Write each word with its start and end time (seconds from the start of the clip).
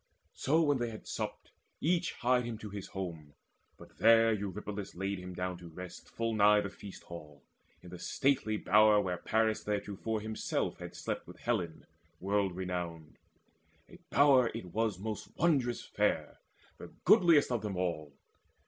So 0.33 0.63
when 0.63 0.79
they 0.79 0.89
had 0.89 1.05
supped, 1.05 1.51
each 1.79 2.13
hied 2.13 2.43
him 2.43 2.57
to 2.57 2.71
his 2.71 2.87
home; 2.87 3.35
But 3.77 3.99
there 3.99 4.33
Eurypylus 4.33 4.95
laid 4.95 5.19
him 5.19 5.35
down 5.35 5.59
to 5.59 5.67
rest 5.69 6.09
Full 6.09 6.33
nigh 6.33 6.59
the 6.61 6.71
feast 6.71 7.03
hall, 7.03 7.43
in 7.83 7.91
the 7.91 7.99
stately 7.99 8.57
bower 8.57 8.99
Where 8.99 9.17
Paris 9.17 9.63
theretofore 9.63 10.19
himself 10.21 10.79
had 10.79 10.95
slept 10.95 11.27
With 11.27 11.37
Helen 11.37 11.85
world 12.19 12.55
renowned. 12.55 13.19
A 13.87 13.99
bower 14.09 14.49
it 14.55 14.73
was 14.73 14.97
Most 14.97 15.37
wondrous 15.37 15.83
fair, 15.83 16.39
the 16.79 16.87
goodliest 17.03 17.51
of 17.51 17.61
them 17.61 17.77
all. 17.77 18.11